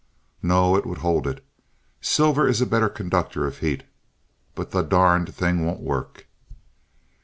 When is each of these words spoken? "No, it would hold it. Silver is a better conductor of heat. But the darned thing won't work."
"No, 0.41 0.75
it 0.75 0.83
would 0.87 0.97
hold 0.97 1.27
it. 1.27 1.45
Silver 2.01 2.47
is 2.47 2.59
a 2.59 2.65
better 2.65 2.89
conductor 2.89 3.45
of 3.45 3.59
heat. 3.59 3.83
But 4.55 4.71
the 4.71 4.81
darned 4.81 5.31
thing 5.35 5.63
won't 5.63 5.79
work." 5.81 6.25